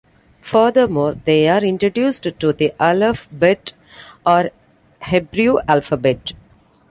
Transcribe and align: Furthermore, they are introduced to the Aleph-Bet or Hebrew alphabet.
Furthermore, 0.41 1.15
they 1.25 1.47
are 1.47 1.63
introduced 1.63 2.23
to 2.39 2.53
the 2.53 2.73
Aleph-Bet 2.79 3.73
or 4.25 4.49
Hebrew 5.05 5.59
alphabet. 5.67 6.33